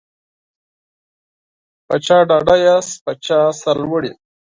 په 1.87 1.95
چا 2.05 2.17
ډاډه 2.29 2.55
یاست 2.67 2.93
په 3.05 3.11
چا 3.25 3.39
سرلوړي 3.61 4.11